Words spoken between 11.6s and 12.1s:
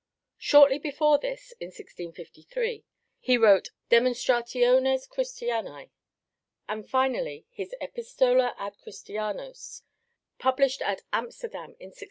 in 1672.